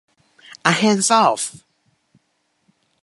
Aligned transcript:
A 0.65 0.71
Hands 0.71 1.11
Off! 1.11 1.63